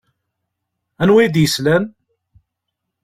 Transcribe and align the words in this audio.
Anwa 1.01 1.19
i 1.25 1.27
d-yeslan? 1.33 1.83